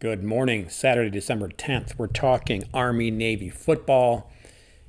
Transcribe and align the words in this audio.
Good 0.00 0.22
morning, 0.22 0.68
Saturday, 0.68 1.10
December 1.10 1.48
10th. 1.48 1.98
We're 1.98 2.06
talking 2.06 2.62
Army 2.72 3.10
Navy 3.10 3.48
football. 3.48 4.30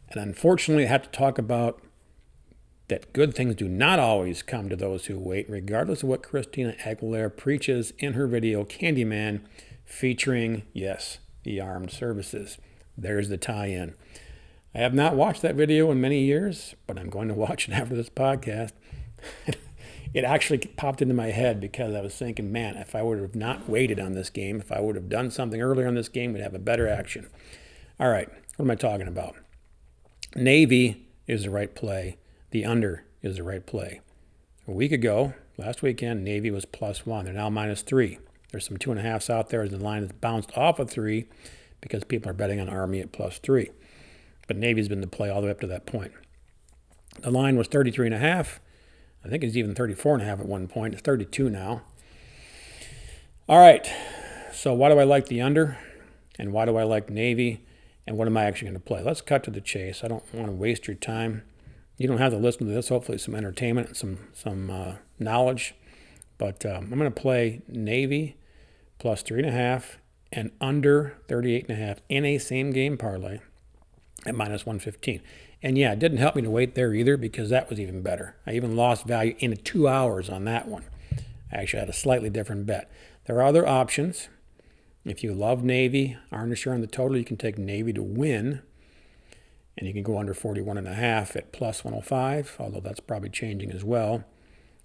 And 0.09 0.21
unfortunately, 0.21 0.85
I 0.85 0.89
have 0.89 1.01
to 1.01 1.09
talk 1.09 1.39
about 1.39 1.82
that 2.89 3.11
good 3.11 3.33
things 3.33 3.56
do 3.56 3.67
not 3.67 3.98
always 3.98 4.43
come 4.43 4.69
to 4.69 4.75
those 4.75 5.08
who 5.08 5.17
wait, 5.17 5.50
regardless 5.50 6.03
of 6.03 6.09
what 6.09 6.22
Christina 6.22 6.75
Aguilera 6.85 7.35
preaches 7.35 7.92
in 7.98 8.14
her 8.14 8.27
video 8.27 8.64
Candyman, 8.64 9.41
featuring, 9.84 10.61
yes, 10.73 11.18
the 11.41 11.60
armed 11.60 11.89
services. 11.89 12.60
There's 12.96 13.30
the 13.30 13.38
tie 13.38 13.70
in. 13.70 13.96
I 14.76 14.78
have 14.78 14.94
not 14.94 15.16
watched 15.16 15.41
that 15.41 15.55
video 15.55 15.89
in 15.89 16.00
many 16.00 16.20
years, 16.20 16.76
but 16.86 17.00
I'm 17.00 17.10
going 17.10 17.30
to 17.30 17.34
watch 17.34 17.68
it 17.68 17.71
after 17.73 17.96
this 17.96 18.12
podcast. 18.12 18.73
It 20.14 20.23
actually 20.23 20.57
popped 20.57 21.02
into 21.02 21.14
my 21.14 21.28
head 21.28 21.60
because 21.60 21.94
I 21.94 22.02
was 22.02 22.16
thinking, 22.16 22.52
man, 22.52 22.78
if 22.78 22.96
I 22.96 23.02
would 23.02 23.20
have 23.20 23.36
not 23.36 23.70
waited 23.70 24.00
on 24.00 24.14
this 24.14 24.30
game, 24.30 24.59
if 24.59 24.71
I 24.71 24.80
would 24.80 24.96
have 24.96 25.09
done 25.09 25.30
something 25.30 25.62
earlier 25.62 25.88
on 25.88 25.96
this 25.96 26.09
game, 26.09 26.34
we'd 26.34 26.41
have 26.41 26.55
a 26.55 26.59
better 26.59 26.88
action. 26.88 27.27
All 28.00 28.09
right, 28.09 28.30
what 28.55 28.66
am 28.66 28.72
I 28.72 28.76
talking 28.76 29.08
about? 29.08 29.36
Navy 30.36 31.08
is 31.27 31.44
the 31.44 31.50
right 31.50 31.73
play. 31.73 32.17
The 32.52 32.66
under 32.66 33.05
is 33.22 33.38
the 33.38 33.44
right 33.44 33.66
play. 33.66 34.02
A 34.67 34.72
week 34.72 34.91
ago, 34.91 35.34
last 35.58 35.81
weekend, 35.81 36.23
Navy 36.23 36.50
was 36.50 36.66
plus 36.66 37.05
one. 37.05 37.26
They're 37.26 37.34
now 37.34 37.50
minus 37.50 37.81
three. 37.81 38.20
There's 38.52 38.67
some 38.67 38.78
two 38.78 38.91
and 38.91 39.00
a 39.00 39.03
halfs 39.03 39.30
out 39.30 39.50
there. 39.50 39.62
As 39.62 39.72
the 39.72 39.78
line 39.78 40.02
has 40.02 40.12
bounced 40.12 40.58
off 40.58 40.80
of 40.80 40.89
three 40.89 41.28
because 41.81 42.03
people 42.03 42.30
are 42.30 42.34
betting 42.34 42.59
on 42.59 42.70
Army 42.70 43.00
at 43.00 43.12
plus 43.12 43.38
three. 43.38 43.70
But 44.48 44.58
Navy's 44.58 44.89
been 44.89 45.02
the 45.02 45.08
play 45.08 45.30
all 45.30 45.41
the 45.41 45.45
way 45.45 45.52
up 45.52 45.62
to 45.62 45.67
that 45.67 45.86
point. 45.86 46.12
The 47.20 47.31
line 47.31 47.58
was 47.58 47.67
33 47.67 48.08
and 48.08 48.16
a 48.16 48.20
half. 48.20 48.59
I 49.23 49.30
think 49.30 49.44
it's 49.44 49.55
even 49.55 49.76
34 49.76 50.16
and 50.16 50.23
a 50.23 50.26
half 50.26 50.40
at 50.40 50.46
one 50.46 50.68
point. 50.68 50.94
It's 50.94 51.04
32 51.04 51.50
now. 51.50 51.82
All 53.48 53.59
right. 53.59 53.92
So 54.54 54.73
why 54.73 54.90
do 54.90 55.00
I 55.00 55.04
like 55.04 55.28
the 55.28 55.42
under? 55.42 55.78
And 56.38 56.54
why 56.54 56.66
do 56.66 56.78
I 56.78 56.84
like 56.84 57.09
Navy? 57.09 57.66
And 58.08 58.18
what 58.18 58.28
am 58.28 58.38
I 58.38 58.45
actually 58.45 58.70
going 58.70 58.80
to 58.80 58.86
play? 58.86 59.03
Let's 59.03 59.22
cut 59.22 59.44
to 59.44 59.52
the 59.52 59.61
chase. 59.61 60.03
I 60.03 60.08
don't 60.08 60.34
want 60.34 60.48
to 60.48 60.53
waste 60.53 60.88
your 60.88 60.95
time. 60.95 61.44
You 61.98 62.08
don't 62.08 62.17
have 62.17 62.31
to 62.31 62.38
listen 62.38 62.66
to 62.66 62.73
this. 62.73 62.89
Hopefully, 62.89 63.17
some 63.17 63.36
entertainment 63.36 63.88
and 63.88 63.98
some 63.98 64.17
some 64.34 64.70
uh, 64.70 64.95
knowledge. 65.20 65.76
But 66.38 66.66
um, 66.66 66.89
I'm 66.92 66.98
going 66.98 67.11
to 67.11 67.22
play 67.22 67.61
Navy 67.67 68.38
plus 69.00 69.22
three 69.22 69.39
and 69.39 69.50
a 69.50 69.52
half 69.52 70.00
and 70.31 70.52
under 70.61 71.17
38 71.28 71.67
and 71.67 71.78
a 71.78 71.86
half 71.86 72.02
in 72.08 72.26
a 72.26 72.38
same 72.38 72.72
game 72.72 72.98
parlay 72.98 73.39
at 74.25 74.36
minus 74.36 74.66
115. 74.66 75.22
And 75.62 75.78
yeah, 75.78 75.92
it 75.92 76.00
didn't 76.00 76.20
help 76.20 76.36
me 76.36 76.42
to 76.42 76.50
wait 76.50 76.75
there 76.75 76.94
either 76.94 77.17
because 77.17 77.50
that 77.50 77.70
was 77.70 77.80
even 77.80 78.02
better. 78.02 78.36
I 78.48 78.53
even 78.53 78.76
lost 78.76 79.06
value 79.06 79.36
in 79.39 79.56
two 79.58 79.88
hours 79.88 80.30
on 80.30 80.45
that 80.45 80.67
one. 80.67 80.86
I 81.52 81.58
actually 81.58 81.80
had 81.80 81.89
a 81.89 81.94
slightly 81.94 82.30
different 82.30 82.66
bet. 82.66 82.89
There 83.26 83.38
are 83.38 83.44
other 83.44 83.67
options. 83.67 84.30
If 85.06 85.23
you 85.23 85.34
love 85.34 85.64
Navy, 85.64 86.17
aren't 86.31 86.58
sure 86.58 86.73
on 86.73 86.81
the 86.81 86.88
total, 86.88 87.17
you 87.17 87.26
can 87.26 87.38
take 87.38 87.58
Navy 87.58 87.94
to 87.94 88.03
win. 88.03 88.61
And 89.78 89.88
you 89.88 89.94
can 89.94 90.03
go 90.03 90.17
under 90.17 90.33
41 90.33 90.78
and 90.78 90.88
a 90.88 90.94
half 90.94 91.36
at 91.36 91.52
plus 91.52 91.83
105, 91.83 92.58
although 92.59 92.81
that's 92.81 93.00
probably 93.00 93.30
changing 93.30 93.72
as 93.72 93.83
well. 93.83 94.26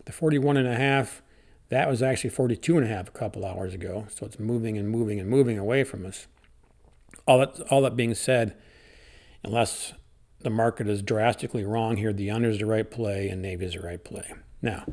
The 0.04 0.12
41 0.12 0.56
and 0.56 0.68
a 0.68 0.76
half, 0.76 1.22
that 1.68 1.88
was 1.88 2.02
actually 2.02 2.30
42 2.30 2.78
and 2.78 2.86
a 2.86 2.88
half 2.88 3.08
a 3.08 3.12
couple 3.12 3.44
hours 3.44 3.74
ago. 3.74 4.06
So 4.14 4.24
it's 4.26 4.38
moving 4.38 4.78
and 4.78 4.88
moving 4.88 5.18
and 5.18 5.28
moving 5.28 5.58
away 5.58 5.82
from 5.82 6.06
us. 6.06 6.26
All 7.26 7.38
that, 7.38 7.60
all 7.70 7.82
that 7.82 7.96
being 7.96 8.14
said, 8.14 8.56
unless 9.44 9.92
the 10.40 10.50
market 10.50 10.88
is 10.88 11.02
drastically 11.02 11.64
wrong 11.64 11.96
here. 11.96 12.12
The 12.12 12.30
under 12.30 12.50
is 12.50 12.58
the 12.58 12.66
right 12.66 12.90
play 12.90 13.28
and 13.28 13.42
Navy 13.42 13.66
is 13.66 13.74
the 13.74 13.80
right 13.80 14.02
play. 14.02 14.32
Now, 14.62 14.84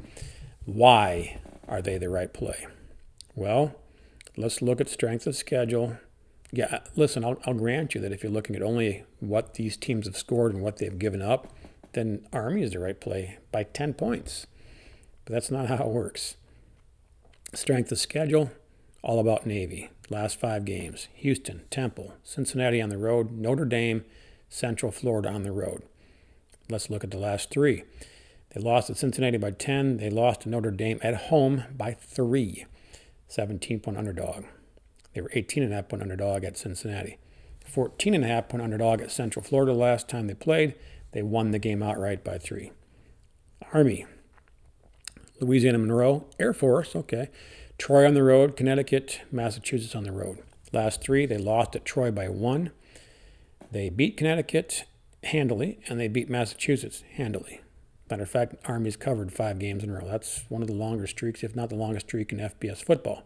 why 0.65 1.39
are 1.67 1.81
they 1.81 1.97
the 1.97 2.09
right 2.09 2.33
play? 2.33 2.67
Well, 3.35 3.75
let's 4.35 4.61
look 4.61 4.81
at 4.81 4.89
strength 4.89 5.27
of 5.27 5.35
schedule. 5.35 5.97
Yeah, 6.51 6.79
listen, 6.95 7.23
I'll, 7.23 7.39
I'll 7.45 7.53
grant 7.53 7.95
you 7.95 8.01
that 8.01 8.11
if 8.11 8.23
you're 8.23 8.31
looking 8.31 8.55
at 8.55 8.61
only 8.61 9.05
what 9.19 9.53
these 9.53 9.77
teams 9.77 10.05
have 10.05 10.17
scored 10.17 10.53
and 10.53 10.61
what 10.61 10.77
they've 10.77 10.99
given 10.99 11.21
up, 11.21 11.53
then 11.93 12.25
Army 12.33 12.63
is 12.63 12.71
the 12.71 12.79
right 12.79 12.99
play 12.99 13.37
by 13.51 13.63
10 13.63 13.93
points. 13.93 14.47
But 15.25 15.33
that's 15.33 15.51
not 15.51 15.67
how 15.67 15.85
it 15.85 15.87
works. 15.87 16.35
Strength 17.53 17.91
of 17.91 17.99
schedule, 17.99 18.51
all 19.01 19.19
about 19.19 19.45
Navy. 19.45 19.89
Last 20.09 20.39
five 20.39 20.65
games 20.65 21.07
Houston, 21.15 21.61
Temple, 21.69 22.13
Cincinnati 22.23 22.81
on 22.81 22.89
the 22.89 22.97
road, 22.97 23.31
Notre 23.31 23.65
Dame, 23.65 24.03
Central 24.51 24.91
Florida 24.91 25.29
on 25.29 25.43
the 25.43 25.51
road. 25.51 25.81
Let's 26.69 26.89
look 26.89 27.05
at 27.05 27.09
the 27.09 27.17
last 27.17 27.49
three. 27.49 27.83
They 28.49 28.61
lost 28.61 28.89
at 28.89 28.97
Cincinnati 28.97 29.37
by 29.37 29.51
10. 29.51 29.97
They 29.97 30.09
lost 30.09 30.41
to 30.41 30.49
Notre 30.49 30.71
Dame 30.71 30.99
at 31.01 31.15
home 31.15 31.63
by 31.75 31.93
3. 31.93 32.65
17 33.29 33.79
point 33.79 33.97
underdog. 33.97 34.43
They 35.13 35.21
were 35.21 35.31
18 35.33 35.63
and 35.63 35.71
a 35.71 35.75
half 35.77 35.87
point 35.87 36.03
underdog 36.03 36.43
at 36.43 36.57
Cincinnati. 36.57 37.17
14 37.65 38.13
and 38.13 38.25
a 38.25 38.27
half 38.27 38.49
point 38.49 38.61
underdog 38.61 39.01
at 39.01 39.09
Central 39.09 39.43
Florida 39.43 39.71
last 39.71 40.09
time 40.09 40.27
they 40.27 40.33
played. 40.33 40.75
They 41.13 41.23
won 41.23 41.51
the 41.51 41.59
game 41.59 41.81
outright 41.81 42.23
by 42.23 42.37
3. 42.37 42.71
Army. 43.73 44.05
Louisiana 45.39 45.77
Monroe, 45.77 46.25
Air 46.37 46.53
Force, 46.53 46.93
okay. 46.93 47.29
Troy 47.77 48.05
on 48.05 48.15
the 48.15 48.23
road, 48.23 48.57
Connecticut, 48.57 49.21
Massachusetts 49.31 49.95
on 49.95 50.03
the 50.03 50.11
road. 50.11 50.39
Last 50.73 51.01
three, 51.01 51.25
they 51.25 51.37
lost 51.37 51.75
at 51.75 51.85
Troy 51.85 52.11
by 52.11 52.27
one. 52.27 52.71
They 53.71 53.89
beat 53.89 54.17
Connecticut 54.17 54.85
handily, 55.23 55.79
and 55.87 55.99
they 55.99 56.07
beat 56.07 56.29
Massachusetts 56.29 57.03
handily. 57.13 57.61
Matter 58.09 58.23
of 58.23 58.29
fact, 58.29 58.55
Army's 58.65 58.97
covered 58.97 59.31
five 59.31 59.57
games 59.57 59.83
in 59.83 59.89
a 59.89 59.93
row. 59.93 60.07
That's 60.07 60.43
one 60.49 60.61
of 60.61 60.67
the 60.67 60.73
longer 60.73 61.07
streaks, 61.07 61.43
if 61.43 61.55
not 61.55 61.69
the 61.69 61.75
longest 61.75 62.07
streak 62.07 62.33
in 62.33 62.39
FBS 62.39 62.83
football. 62.83 63.23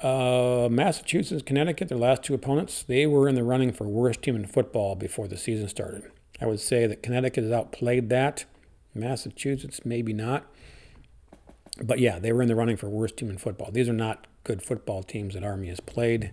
Uh, 0.00 0.68
Massachusetts, 0.70 1.42
Connecticut, 1.44 1.88
their 1.88 1.98
last 1.98 2.22
two 2.22 2.34
opponents, 2.34 2.84
they 2.84 3.06
were 3.06 3.28
in 3.28 3.34
the 3.34 3.42
running 3.42 3.72
for 3.72 3.88
worst 3.88 4.22
team 4.22 4.36
in 4.36 4.46
football 4.46 4.94
before 4.94 5.26
the 5.26 5.36
season 5.36 5.68
started. 5.68 6.04
I 6.40 6.46
would 6.46 6.60
say 6.60 6.86
that 6.86 7.02
Connecticut 7.02 7.44
has 7.44 7.52
outplayed 7.52 8.08
that. 8.10 8.44
Massachusetts, 8.94 9.80
maybe 9.84 10.12
not. 10.12 10.46
But 11.82 11.98
yeah, 11.98 12.18
they 12.18 12.32
were 12.32 12.42
in 12.42 12.48
the 12.48 12.54
running 12.54 12.76
for 12.76 12.88
worst 12.88 13.16
team 13.16 13.30
in 13.30 13.38
football. 13.38 13.70
These 13.72 13.88
are 13.88 13.94
not 13.94 14.26
good 14.44 14.62
football 14.62 15.02
teams 15.02 15.34
that 15.34 15.44
Army 15.44 15.68
has 15.68 15.80
played. 15.80 16.32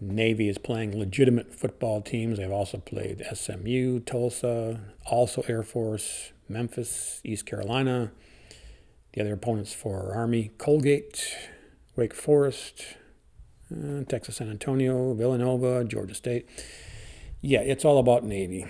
Navy 0.00 0.48
is 0.48 0.58
playing 0.58 0.98
legitimate 0.98 1.54
football 1.54 2.00
teams. 2.00 2.38
They've 2.38 2.50
also 2.50 2.78
played 2.78 3.24
SMU, 3.32 4.00
Tulsa, 4.00 4.80
also 5.06 5.42
Air 5.48 5.62
Force, 5.62 6.32
Memphis, 6.48 7.20
East 7.24 7.46
Carolina. 7.46 8.12
The 9.12 9.20
other 9.20 9.34
opponents 9.34 9.72
for 9.72 10.12
Army 10.14 10.50
Colgate, 10.58 11.36
Wake 11.94 12.14
Forest, 12.14 12.84
uh, 13.72 14.02
Texas 14.08 14.36
San 14.36 14.50
Antonio, 14.50 15.14
Villanova, 15.14 15.84
Georgia 15.84 16.14
State. 16.14 16.48
Yeah, 17.40 17.60
it's 17.60 17.84
all 17.84 17.98
about 17.98 18.24
Navy. 18.24 18.66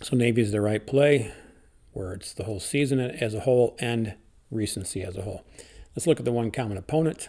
So 0.00 0.16
Navy 0.16 0.42
is 0.42 0.52
the 0.52 0.60
right 0.60 0.84
play, 0.86 1.32
where 1.92 2.12
it's 2.14 2.32
the 2.32 2.44
whole 2.44 2.60
season 2.60 3.00
as 3.00 3.34
a 3.34 3.40
whole 3.40 3.76
and 3.78 4.14
recency 4.50 5.02
as 5.02 5.16
a 5.16 5.22
whole. 5.22 5.44
Let's 5.94 6.06
look 6.06 6.18
at 6.18 6.24
the 6.24 6.32
one 6.32 6.50
common 6.50 6.78
opponent 6.78 7.28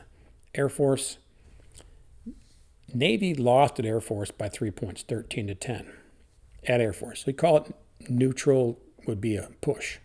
Air 0.56 0.70
Force. 0.70 1.18
Navy 2.94 3.34
lost 3.34 3.80
at 3.80 3.86
Air 3.86 4.02
Force 4.02 4.32
by 4.32 4.50
three 4.50 4.72
points, 4.72 5.04
13 5.04 5.48
to 5.48 5.56
10, 5.56 5.92
at 6.68 6.82
Air 6.82 6.94
Force. 6.94 7.26
We 7.26 7.34
call 7.34 7.58
it 7.58 7.76
neutral 8.10 8.80
would 9.08 9.20
be 9.20 9.36
a 9.36 9.50
push, 9.62 9.98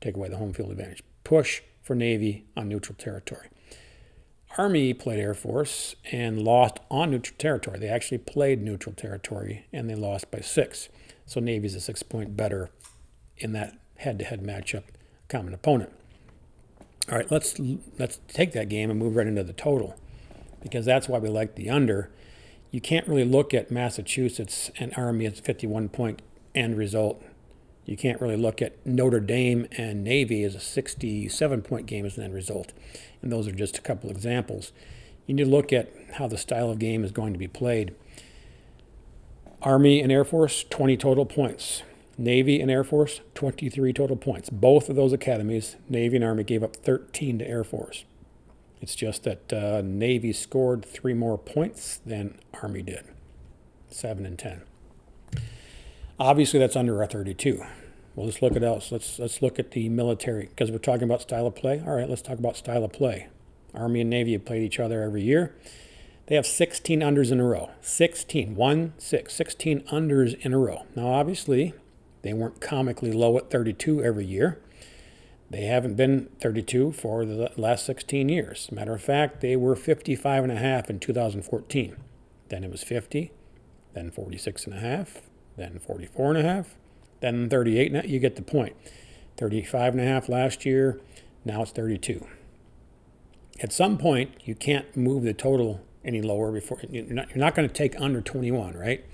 take 0.00 0.16
away 0.16 0.28
the 0.28 0.36
home 0.36 0.52
field 0.52 0.70
advantage. 0.70 1.02
Push 1.24 1.62
for 1.82 1.94
Navy 1.94 2.46
on 2.56 2.68
neutral 2.68 2.96
territory. 2.96 3.48
Army 4.56 4.94
played 4.94 5.20
Air 5.20 5.34
Force 5.34 5.94
and 6.10 6.42
lost 6.42 6.78
on 6.90 7.10
neutral 7.10 7.36
territory. 7.38 7.78
They 7.78 7.88
actually 7.88 8.18
played 8.18 8.62
neutral 8.62 8.94
territory 8.94 9.66
and 9.72 9.88
they 9.88 9.94
lost 9.94 10.30
by 10.30 10.40
six. 10.40 10.88
So 11.26 11.40
Navy's 11.40 11.74
a 11.74 11.80
six 11.80 12.02
point 12.02 12.36
better 12.36 12.70
in 13.36 13.52
that 13.52 13.78
head 13.98 14.18
to 14.18 14.24
head 14.24 14.42
matchup, 14.42 14.84
common 15.28 15.52
opponent. 15.52 15.92
All 17.10 17.16
right, 17.16 17.30
let's 17.30 17.58
let's 17.98 18.20
take 18.28 18.52
that 18.52 18.68
game 18.68 18.90
and 18.90 18.98
move 18.98 19.16
right 19.16 19.26
into 19.26 19.44
the 19.44 19.52
total 19.52 19.96
because 20.62 20.84
that's 20.84 21.08
why 21.08 21.18
we 21.18 21.28
like 21.28 21.54
the 21.54 21.70
under 21.70 22.10
you 22.70 22.80
can't 22.80 23.08
really 23.08 23.24
look 23.24 23.54
at 23.54 23.70
Massachusetts 23.70 24.70
and 24.78 24.92
Army 24.96 25.26
as 25.26 25.40
51 25.40 25.88
point 25.88 26.22
end 26.54 26.76
result. 26.76 27.22
You 27.86 27.96
can't 27.96 28.20
really 28.20 28.36
look 28.36 28.60
at 28.60 28.84
Notre 28.84 29.20
Dame 29.20 29.66
and 29.72 30.04
Navy 30.04 30.44
as 30.44 30.54
a 30.54 30.60
67 30.60 31.62
point 31.62 31.86
game 31.86 32.04
as 32.04 32.18
an 32.18 32.24
end 32.24 32.34
result. 32.34 32.72
And 33.22 33.32
those 33.32 33.48
are 33.48 33.52
just 33.52 33.78
a 33.78 33.82
couple 33.82 34.10
examples. 34.10 34.72
You 35.26 35.34
need 35.34 35.44
to 35.44 35.50
look 35.50 35.72
at 35.72 35.90
how 36.14 36.28
the 36.28 36.38
style 36.38 36.70
of 36.70 36.78
game 36.78 37.04
is 37.04 37.12
going 37.12 37.32
to 37.32 37.38
be 37.38 37.48
played. 37.48 37.94
Army 39.62 40.00
and 40.00 40.12
Air 40.12 40.24
Force, 40.24 40.64
20 40.68 40.96
total 40.96 41.26
points. 41.26 41.82
Navy 42.16 42.60
and 42.60 42.70
Air 42.70 42.84
Force, 42.84 43.20
23 43.34 43.92
total 43.92 44.16
points. 44.16 44.50
Both 44.50 44.88
of 44.88 44.96
those 44.96 45.12
academies, 45.12 45.76
Navy 45.88 46.16
and 46.16 46.24
Army, 46.24 46.44
gave 46.44 46.62
up 46.62 46.76
13 46.76 47.38
to 47.38 47.48
Air 47.48 47.64
Force. 47.64 48.04
It's 48.80 48.94
just 48.94 49.24
that 49.24 49.52
uh, 49.52 49.82
Navy 49.84 50.32
scored 50.32 50.84
three 50.84 51.14
more 51.14 51.36
points 51.36 52.00
than 52.06 52.38
Army 52.62 52.82
did, 52.82 53.04
seven 53.90 54.24
and 54.24 54.38
ten. 54.38 54.62
Obviously, 56.20 56.58
that's 56.58 56.76
under 56.76 57.00
our 57.00 57.06
32. 57.06 57.64
Well, 58.16 58.26
let's 58.26 58.42
look 58.42 58.56
at 58.56 58.64
else. 58.64 58.90
Let's 58.90 59.18
let's 59.20 59.40
look 59.42 59.60
at 59.60 59.70
the 59.70 59.88
military 59.88 60.46
because 60.46 60.72
we're 60.72 60.78
talking 60.78 61.04
about 61.04 61.22
style 61.22 61.46
of 61.46 61.54
play. 61.54 61.80
All 61.86 61.94
right, 61.94 62.08
let's 62.08 62.22
talk 62.22 62.38
about 62.38 62.56
style 62.56 62.82
of 62.82 62.92
play. 62.92 63.28
Army 63.74 64.00
and 64.00 64.10
Navy 64.10 64.32
have 64.32 64.44
played 64.44 64.62
each 64.62 64.80
other 64.80 65.02
every 65.02 65.22
year. 65.22 65.54
They 66.26 66.34
have 66.34 66.46
16 66.46 67.00
unders 67.00 67.30
in 67.30 67.40
a 67.40 67.44
row. 67.44 67.70
16, 67.80 68.54
1, 68.54 68.92
6, 68.98 69.32
16 69.32 69.80
unders 69.82 70.38
in 70.44 70.52
a 70.52 70.58
row. 70.58 70.84
Now, 70.94 71.08
obviously, 71.08 71.74
they 72.22 72.32
weren't 72.32 72.60
comically 72.60 73.12
low 73.12 73.38
at 73.38 73.50
32 73.50 74.02
every 74.02 74.26
year. 74.26 74.58
They 75.50 75.62
haven't 75.62 75.96
been 75.96 76.28
32 76.40 76.92
for 76.92 77.24
the 77.24 77.50
last 77.56 77.86
16 77.86 78.28
years. 78.28 78.70
Matter 78.70 78.94
of 78.94 79.02
fact, 79.02 79.40
they 79.40 79.56
were 79.56 79.74
55 79.74 80.44
and 80.44 80.52
a 80.52 80.56
half 80.56 80.90
in 80.90 81.00
2014. 81.00 81.96
Then 82.48 82.64
it 82.64 82.70
was 82.70 82.82
50, 82.82 83.32
then 83.94 84.10
46 84.10 84.66
and 84.66 84.74
a 84.74 84.80
half, 84.80 85.22
then 85.56 85.78
44 85.78 86.34
and 86.34 86.38
a 86.38 86.42
half, 86.42 86.76
then 87.20 87.48
38. 87.48 87.92
Now 87.92 88.02
you 88.02 88.18
get 88.18 88.36
the 88.36 88.42
point. 88.42 88.76
35 89.36 89.94
and 89.94 90.02
a 90.02 90.04
half 90.04 90.28
last 90.28 90.66
year, 90.66 91.00
now 91.44 91.62
it's 91.62 91.70
32. 91.70 92.26
At 93.60 93.72
some 93.72 93.96
point, 93.96 94.32
you 94.44 94.54
can't 94.54 94.96
move 94.96 95.22
the 95.22 95.32
total 95.32 95.80
any 96.04 96.22
lower 96.22 96.52
before 96.52 96.80
you're 96.88 97.04
not, 97.04 97.28
you're 97.30 97.38
not 97.38 97.54
going 97.54 97.68
to 97.68 97.74
take 97.74 98.00
under 98.00 98.20
21, 98.20 98.74
right? 98.76 99.04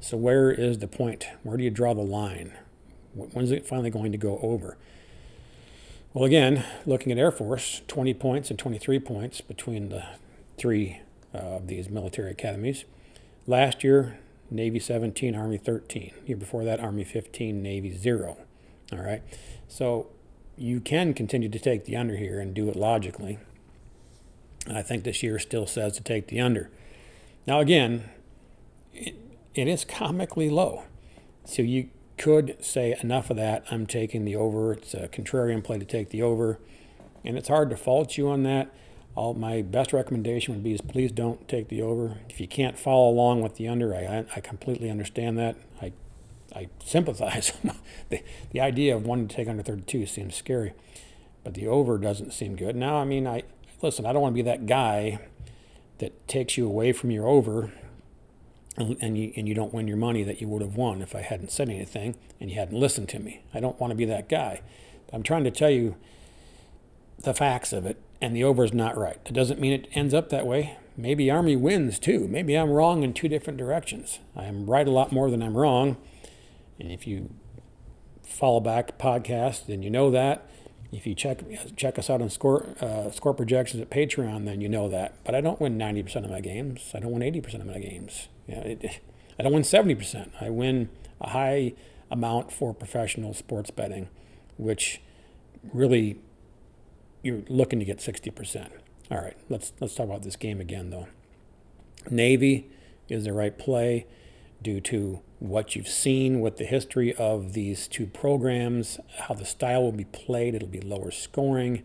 So 0.00 0.16
where 0.16 0.50
is 0.50 0.78
the 0.78 0.88
point? 0.88 1.26
Where 1.42 1.56
do 1.56 1.64
you 1.64 1.70
draw 1.70 1.94
the 1.94 2.02
line? 2.02 2.52
When's 3.14 3.50
it 3.50 3.66
finally 3.66 3.90
going 3.90 4.12
to 4.12 4.18
go 4.18 4.38
over? 4.42 4.76
Well, 6.14 6.24
again, 6.24 6.64
looking 6.86 7.10
at 7.10 7.18
Air 7.18 7.32
Force, 7.32 7.82
20 7.88 8.14
points 8.14 8.48
and 8.48 8.56
23 8.56 9.00
points 9.00 9.40
between 9.40 9.88
the 9.88 10.04
three 10.56 11.00
uh, 11.34 11.38
of 11.38 11.66
these 11.66 11.90
military 11.90 12.30
academies. 12.30 12.84
Last 13.48 13.82
year, 13.82 14.16
Navy 14.48 14.78
17, 14.78 15.34
Army 15.34 15.58
13. 15.58 16.12
Year 16.24 16.36
before 16.36 16.64
that, 16.64 16.78
Army 16.78 17.02
15, 17.02 17.60
Navy 17.60 17.92
0. 17.96 18.36
All 18.92 18.98
right. 19.00 19.22
So 19.66 20.06
you 20.56 20.78
can 20.78 21.14
continue 21.14 21.48
to 21.48 21.58
take 21.58 21.84
the 21.84 21.96
under 21.96 22.14
here 22.16 22.38
and 22.38 22.54
do 22.54 22.68
it 22.68 22.76
logically. 22.76 23.40
I 24.70 24.82
think 24.82 25.02
this 25.02 25.20
year 25.20 25.40
still 25.40 25.66
says 25.66 25.94
to 25.94 26.02
take 26.04 26.28
the 26.28 26.40
under. 26.40 26.70
Now, 27.44 27.58
again, 27.58 28.08
it, 28.92 29.16
it 29.56 29.66
is 29.66 29.84
comically 29.84 30.48
low. 30.48 30.84
So 31.44 31.62
you 31.62 31.88
could 32.16 32.56
say 32.64 32.96
enough 33.02 33.30
of 33.30 33.36
that. 33.36 33.64
I'm 33.70 33.86
taking 33.86 34.24
the 34.24 34.36
over. 34.36 34.72
It's 34.72 34.94
a 34.94 35.08
contrarian 35.08 35.62
play 35.62 35.78
to 35.78 35.84
take 35.84 36.10
the 36.10 36.22
over. 36.22 36.58
And 37.24 37.36
it's 37.36 37.48
hard 37.48 37.70
to 37.70 37.76
fault 37.76 38.16
you 38.16 38.28
on 38.28 38.42
that. 38.44 38.72
All, 39.16 39.34
my 39.34 39.62
best 39.62 39.92
recommendation 39.92 40.54
would 40.54 40.64
be 40.64 40.72
is 40.72 40.80
please 40.80 41.12
don't 41.12 41.46
take 41.48 41.68
the 41.68 41.82
over. 41.82 42.18
If 42.28 42.40
you 42.40 42.48
can't 42.48 42.78
follow 42.78 43.08
along 43.08 43.42
with 43.42 43.56
the 43.56 43.68
under, 43.68 43.94
I, 43.94 44.24
I 44.34 44.40
completely 44.40 44.90
understand 44.90 45.38
that. 45.38 45.56
I, 45.80 45.92
I 46.54 46.68
sympathize. 46.84 47.52
the, 48.10 48.22
the 48.50 48.60
idea 48.60 48.96
of 48.96 49.06
wanting 49.06 49.28
to 49.28 49.36
take 49.36 49.48
under 49.48 49.62
32 49.62 50.06
seems 50.06 50.34
scary, 50.34 50.72
but 51.44 51.54
the 51.54 51.68
over 51.68 51.96
doesn't 51.96 52.32
seem 52.32 52.56
good. 52.56 52.74
Now, 52.74 52.96
I 52.96 53.04
mean, 53.04 53.26
I 53.26 53.44
listen, 53.82 54.04
I 54.04 54.12
don't 54.12 54.22
want 54.22 54.32
to 54.32 54.42
be 54.42 54.42
that 54.42 54.66
guy 54.66 55.20
that 55.98 56.26
takes 56.26 56.56
you 56.56 56.66
away 56.66 56.92
from 56.92 57.10
your 57.10 57.28
over 57.28 57.72
and, 58.76 59.16
you, 59.18 59.32
and 59.36 59.48
you 59.48 59.54
don't 59.54 59.72
win 59.72 59.86
your 59.86 59.96
money 59.96 60.22
that 60.24 60.40
you 60.40 60.48
would 60.48 60.62
have 60.62 60.76
won 60.76 61.00
if 61.02 61.14
I 61.14 61.20
hadn't 61.20 61.52
said 61.52 61.68
anything 61.68 62.16
and 62.40 62.50
you 62.50 62.56
hadn't 62.56 62.78
listened 62.78 63.08
to 63.10 63.18
me. 63.18 63.42
I 63.52 63.60
don't 63.60 63.78
want 63.80 63.92
to 63.92 63.96
be 63.96 64.04
that 64.06 64.28
guy. 64.28 64.62
I'm 65.12 65.22
trying 65.22 65.44
to 65.44 65.50
tell 65.50 65.70
you 65.70 65.96
the 67.20 67.34
facts 67.34 67.72
of 67.72 67.86
it, 67.86 68.00
and 68.20 68.34
the 68.34 68.44
over 68.44 68.64
is 68.64 68.72
not 68.72 68.96
right. 68.96 69.24
That 69.24 69.32
doesn't 69.32 69.60
mean 69.60 69.72
it 69.72 69.88
ends 69.92 70.12
up 70.12 70.28
that 70.30 70.46
way. 70.46 70.76
Maybe 70.96 71.30
Army 71.30 71.56
wins 71.56 71.98
too. 71.98 72.26
Maybe 72.28 72.54
I'm 72.56 72.70
wrong 72.70 73.02
in 73.02 73.12
two 73.12 73.28
different 73.28 73.58
directions. 73.58 74.20
I 74.36 74.44
am 74.44 74.66
right 74.66 74.86
a 74.86 74.90
lot 74.90 75.12
more 75.12 75.30
than 75.30 75.42
I'm 75.42 75.56
wrong. 75.56 75.96
And 76.78 76.90
if 76.90 77.06
you 77.06 77.30
follow 78.22 78.60
back 78.60 78.98
podcast, 78.98 79.66
then 79.66 79.82
you 79.82 79.90
know 79.90 80.10
that. 80.10 80.48
If 80.92 81.06
you 81.06 81.14
check 81.14 81.42
check 81.76 81.98
us 81.98 82.08
out 82.08 82.22
on 82.22 82.30
score 82.30 82.76
uh, 82.80 83.10
score 83.10 83.34
projections 83.34 83.82
at 83.82 83.90
Patreon, 83.90 84.44
then 84.44 84.60
you 84.60 84.68
know 84.68 84.88
that. 84.88 85.14
But 85.24 85.34
I 85.34 85.40
don't 85.40 85.60
win 85.60 85.76
90% 85.76 86.24
of 86.24 86.30
my 86.30 86.40
games. 86.40 86.92
I 86.94 87.00
don't 87.00 87.10
win 87.10 87.22
80% 87.22 87.54
of 87.54 87.66
my 87.66 87.78
games. 87.78 88.28
You 88.46 88.56
know, 88.56 88.62
it, 88.62 89.00
I 89.38 89.42
don't 89.42 89.52
win 89.52 89.62
70%. 89.62 90.30
I 90.40 90.50
win 90.50 90.88
a 91.20 91.30
high 91.30 91.74
amount 92.10 92.52
for 92.52 92.72
professional 92.74 93.34
sports 93.34 93.70
betting, 93.70 94.08
which 94.56 95.00
really 95.72 96.20
you're 97.22 97.42
looking 97.48 97.78
to 97.78 97.84
get 97.84 97.98
60%. 97.98 98.70
All 99.10 99.18
right, 99.18 99.36
let's 99.48 99.72
let's 99.80 99.94
talk 99.94 100.06
about 100.06 100.22
this 100.22 100.36
game 100.36 100.60
again 100.60 100.90
though. 100.90 101.08
Navy 102.10 102.70
is 103.08 103.24
the 103.24 103.32
right 103.32 103.58
play 103.58 104.06
due 104.62 104.80
to 104.80 105.20
what 105.40 105.76
you've 105.76 105.88
seen 105.88 106.40
with 106.40 106.56
the 106.56 106.64
history 106.64 107.14
of 107.14 107.52
these 107.52 107.86
two 107.86 108.06
programs, 108.06 108.98
how 109.18 109.34
the 109.34 109.44
style 109.44 109.82
will 109.82 109.92
be 109.92 110.04
played. 110.04 110.54
It'll 110.54 110.68
be 110.68 110.80
lower 110.80 111.10
scoring, 111.10 111.82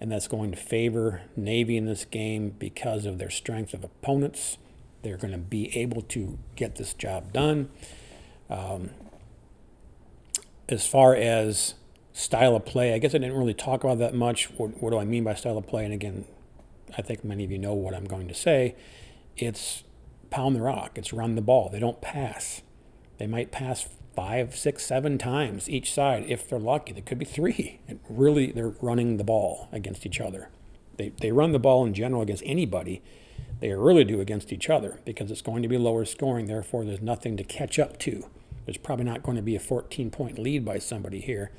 and 0.00 0.12
that's 0.12 0.28
going 0.28 0.50
to 0.50 0.56
favor 0.56 1.22
Navy 1.34 1.78
in 1.78 1.86
this 1.86 2.04
game 2.04 2.50
because 2.58 3.06
of 3.06 3.18
their 3.18 3.30
strength 3.30 3.72
of 3.72 3.84
opponents. 3.84 4.58
They're 5.04 5.16
going 5.16 5.32
to 5.32 5.38
be 5.38 5.76
able 5.78 6.02
to 6.02 6.38
get 6.56 6.76
this 6.76 6.94
job 6.94 7.32
done. 7.32 7.68
Um, 8.50 8.90
as 10.68 10.86
far 10.86 11.14
as 11.14 11.74
style 12.12 12.56
of 12.56 12.64
play, 12.64 12.94
I 12.94 12.98
guess 12.98 13.14
I 13.14 13.18
didn't 13.18 13.36
really 13.36 13.54
talk 13.54 13.84
about 13.84 13.98
that 13.98 14.14
much. 14.14 14.50
What, 14.52 14.82
what 14.82 14.90
do 14.90 14.98
I 14.98 15.04
mean 15.04 15.22
by 15.22 15.34
style 15.34 15.58
of 15.58 15.66
play? 15.66 15.84
And 15.84 15.94
again, 15.94 16.24
I 16.96 17.02
think 17.02 17.22
many 17.22 17.44
of 17.44 17.50
you 17.50 17.58
know 17.58 17.74
what 17.74 17.94
I'm 17.94 18.06
going 18.06 18.28
to 18.28 18.34
say. 18.34 18.74
It's 19.36 19.84
pound 20.30 20.56
the 20.56 20.62
rock, 20.62 20.96
it's 20.96 21.12
run 21.12 21.34
the 21.34 21.42
ball. 21.42 21.68
They 21.68 21.78
don't 21.78 22.00
pass. 22.00 22.62
They 23.18 23.26
might 23.26 23.52
pass 23.52 23.86
five, 24.16 24.56
six, 24.56 24.84
seven 24.84 25.18
times 25.18 25.68
each 25.68 25.92
side 25.92 26.24
if 26.28 26.48
they're 26.48 26.58
lucky. 26.58 26.92
There 26.92 27.02
could 27.02 27.18
be 27.18 27.24
three. 27.24 27.80
Really, 28.08 28.52
they're 28.52 28.74
running 28.80 29.16
the 29.16 29.24
ball 29.24 29.68
against 29.70 30.06
each 30.06 30.20
other. 30.20 30.48
They, 30.96 31.10
they 31.20 31.32
run 31.32 31.52
the 31.52 31.58
ball 31.58 31.84
in 31.84 31.94
general 31.94 32.22
against 32.22 32.42
anybody. 32.46 33.02
They 33.60 33.72
really 33.72 34.04
do 34.04 34.20
against 34.20 34.52
each 34.52 34.68
other 34.68 35.00
because 35.04 35.30
it's 35.30 35.42
going 35.42 35.62
to 35.62 35.68
be 35.68 35.78
lower 35.78 36.04
scoring. 36.04 36.46
Therefore, 36.46 36.84
there's 36.84 37.00
nothing 37.00 37.36
to 37.36 37.44
catch 37.44 37.78
up 37.78 37.98
to. 38.00 38.28
There's 38.66 38.76
probably 38.76 39.04
not 39.04 39.22
going 39.22 39.36
to 39.36 39.42
be 39.42 39.56
a 39.56 39.60
14 39.60 40.10
point 40.10 40.38
lead 40.38 40.64
by 40.64 40.78
somebody 40.78 41.20
here. 41.20 41.50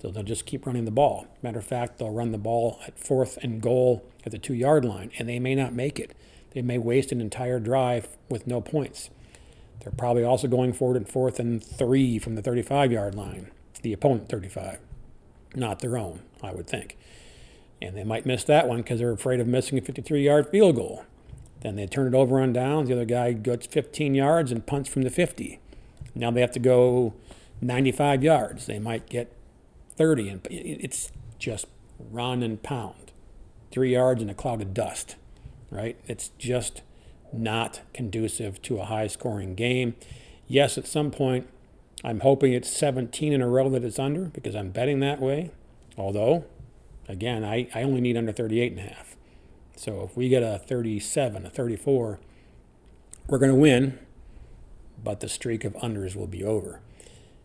So 0.00 0.10
they'll 0.10 0.24
just 0.24 0.46
keep 0.46 0.66
running 0.66 0.84
the 0.84 0.90
ball. 0.90 1.28
Matter 1.42 1.60
of 1.60 1.64
fact, 1.64 1.98
they'll 1.98 2.10
run 2.10 2.32
the 2.32 2.38
ball 2.38 2.80
at 2.86 2.98
fourth 2.98 3.38
and 3.42 3.62
goal 3.62 4.04
at 4.26 4.32
the 4.32 4.38
two 4.38 4.54
yard 4.54 4.84
line, 4.84 5.12
and 5.18 5.28
they 5.28 5.38
may 5.38 5.54
not 5.54 5.72
make 5.72 6.00
it. 6.00 6.16
They 6.50 6.62
may 6.62 6.76
waste 6.76 7.12
an 7.12 7.20
entire 7.20 7.60
drive 7.60 8.08
with 8.28 8.46
no 8.46 8.60
points. 8.60 9.10
They're 9.80 9.92
probably 9.92 10.24
also 10.24 10.48
going 10.48 10.72
forward 10.72 10.96
in 10.96 11.04
fourth 11.04 11.40
and 11.40 11.62
three 11.62 12.18
from 12.18 12.34
the 12.34 12.42
35 12.42 12.92
yard 12.92 13.14
line, 13.14 13.50
the 13.82 13.92
opponent 13.92 14.28
35, 14.28 14.78
not 15.54 15.80
their 15.80 15.96
own, 15.96 16.22
I 16.42 16.52
would 16.52 16.66
think. 16.66 16.96
And 17.80 17.96
they 17.96 18.04
might 18.04 18.26
miss 18.26 18.44
that 18.44 18.68
one 18.68 18.78
because 18.78 19.00
they're 19.00 19.12
afraid 19.12 19.40
of 19.40 19.46
missing 19.46 19.78
a 19.78 19.80
53 19.80 20.24
yard 20.24 20.48
field 20.48 20.76
goal. 20.76 21.04
Then 21.62 21.76
they 21.76 21.86
turn 21.86 22.12
it 22.12 22.16
over 22.16 22.40
on 22.40 22.52
downs. 22.52 22.88
The 22.88 22.94
other 22.94 23.04
guy 23.04 23.32
gets 23.32 23.66
15 23.66 24.14
yards 24.14 24.50
and 24.50 24.66
punts 24.66 24.88
from 24.90 25.02
the 25.02 25.10
50. 25.10 25.60
Now 26.14 26.30
they 26.30 26.40
have 26.40 26.52
to 26.52 26.58
go 26.58 27.14
95 27.60 28.22
yards. 28.22 28.66
They 28.66 28.78
might 28.78 29.08
get 29.08 29.32
30. 29.96 30.28
And 30.28 30.46
it's 30.50 31.12
just 31.38 31.66
run 31.98 32.42
and 32.42 32.62
pound. 32.62 33.12
Three 33.70 33.92
yards 33.92 34.20
in 34.20 34.28
a 34.28 34.34
cloud 34.34 34.60
of 34.60 34.74
dust, 34.74 35.16
right? 35.70 35.96
It's 36.06 36.30
just 36.36 36.82
not 37.32 37.80
conducive 37.94 38.60
to 38.62 38.80
a 38.80 38.84
high 38.84 39.06
scoring 39.06 39.54
game. 39.54 39.94
Yes, 40.46 40.76
at 40.76 40.86
some 40.86 41.10
point, 41.10 41.46
I'm 42.04 42.20
hoping 42.20 42.52
it's 42.52 42.68
17 42.68 43.32
in 43.32 43.40
a 43.40 43.48
row 43.48 43.68
that 43.70 43.84
it's 43.84 43.98
under 43.98 44.24
because 44.24 44.56
I'm 44.56 44.70
betting 44.70 45.00
that 45.00 45.20
way. 45.20 45.52
Although, 45.96 46.44
again, 47.08 47.44
I, 47.44 47.68
I 47.74 47.84
only 47.84 48.00
need 48.00 48.16
under 48.16 48.32
38 48.32 48.72
and 48.72 48.80
a 48.80 48.94
half. 48.94 49.11
So 49.82 50.04
if 50.08 50.16
we 50.16 50.28
get 50.28 50.44
a 50.44 50.60
37, 50.60 51.44
a 51.44 51.50
34, 51.50 52.20
we're 53.26 53.38
going 53.38 53.50
to 53.50 53.58
win, 53.58 53.98
but 55.02 55.18
the 55.18 55.28
streak 55.28 55.64
of 55.64 55.72
unders 55.72 56.14
will 56.14 56.28
be 56.28 56.44
over. 56.44 56.80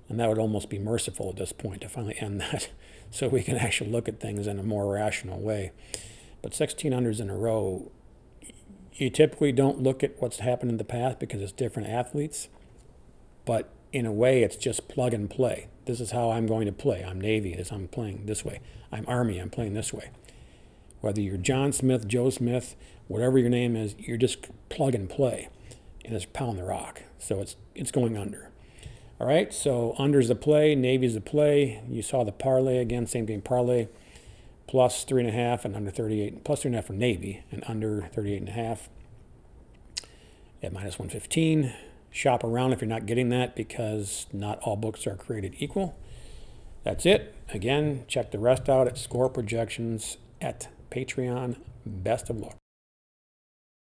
And 0.07 0.19
that 0.19 0.29
would 0.29 0.37
almost 0.37 0.69
be 0.69 0.77
merciful 0.77 1.29
at 1.29 1.37
this 1.37 1.51
point 1.51 1.81
to 1.81 1.89
finally 1.89 2.15
end 2.19 2.39
that 2.39 2.69
so 3.09 3.27
we 3.27 3.41
can 3.41 3.57
actually 3.57 3.89
look 3.89 4.07
at 4.07 4.19
things 4.19 4.45
in 4.45 4.59
a 4.59 4.63
more 4.63 4.93
rational 4.93 5.39
way. 5.39 5.71
But 6.43 6.53
16 6.53 6.91
unders 6.91 7.19
in 7.19 7.31
a 7.31 7.35
row 7.35 7.91
you 8.93 9.09
typically 9.09 9.51
don't 9.51 9.81
look 9.81 10.03
at 10.03 10.21
what's 10.21 10.37
happened 10.37 10.69
in 10.69 10.77
the 10.77 10.83
past 10.83 11.17
because 11.17 11.41
it's 11.41 11.51
different 11.51 11.89
athletes, 11.89 12.49
but 13.45 13.73
in 13.91 14.05
a 14.05 14.11
way, 14.11 14.43
it's 14.43 14.57
just 14.57 14.87
plug 14.87 15.11
and 15.11 15.27
play. 15.27 15.69
This 15.85 15.99
is 15.99 16.11
how 16.11 16.29
I'm 16.29 16.45
going 16.45 16.67
to 16.67 16.71
play. 16.71 17.03
I'm 17.03 17.19
Navy, 17.19 17.55
as 17.55 17.71
I'm 17.71 17.87
playing 17.87 18.27
this 18.27 18.45
way. 18.45 18.59
I'm 18.91 19.05
Army, 19.07 19.39
I'm 19.39 19.49
playing 19.49 19.73
this 19.73 19.91
way. 19.91 20.11
Whether 21.01 21.21
you're 21.21 21.37
John 21.37 21.71
Smith, 21.71 22.07
Joe 22.07 22.29
Smith, 22.29 22.75
whatever 23.07 23.37
your 23.37 23.49
name 23.49 23.75
is, 23.75 23.95
you're 23.97 24.17
just 24.17 24.47
plug 24.69 24.95
and 24.95 25.09
play, 25.09 25.49
and 26.03 26.15
it's 26.15 26.25
pound 26.25 26.57
the 26.57 26.63
rock. 26.63 27.03
So 27.19 27.39
it's 27.41 27.55
it's 27.75 27.91
going 27.91 28.17
under. 28.17 28.49
All 29.19 29.27
right, 29.27 29.51
so 29.53 29.95
under's 29.97 30.27
the 30.27 30.35
play, 30.35 30.75
Navy's 30.75 31.15
the 31.15 31.21
play. 31.21 31.81
You 31.89 32.01
saw 32.01 32.23
the 32.23 32.31
parlay 32.31 32.77
again, 32.77 33.07
same 33.07 33.25
game 33.25 33.41
parlay 33.41 33.87
plus 34.67 35.05
three 35.05 35.21
and 35.21 35.29
a 35.29 35.33
half 35.33 35.65
and 35.65 35.75
under 35.75 35.89
38, 35.89 36.43
plus 36.43 36.61
three 36.61 36.69
and 36.69 36.75
a 36.75 36.79
half 36.79 36.87
for 36.87 36.93
Navy 36.93 37.43
and 37.51 37.63
under 37.67 38.01
38 38.13 38.39
and 38.41 38.49
a 38.49 38.51
half 38.51 38.89
at 40.61 40.73
minus 40.73 40.99
115. 40.99 41.73
Shop 42.11 42.43
around 42.43 42.73
if 42.73 42.81
you're 42.81 42.89
not 42.89 43.05
getting 43.05 43.29
that 43.29 43.55
because 43.55 44.27
not 44.33 44.59
all 44.59 44.75
books 44.75 45.07
are 45.07 45.15
created 45.15 45.55
equal. 45.59 45.97
That's 46.83 47.05
it. 47.05 47.35
Again, 47.53 48.05
check 48.07 48.31
the 48.31 48.39
rest 48.39 48.69
out 48.69 48.87
at 48.87 48.97
Score 48.97 49.29
Projections 49.29 50.17
at 50.41 50.67
Patreon. 50.89 51.57
Best 51.85 52.29
of 52.29 52.37
luck. 52.37 52.57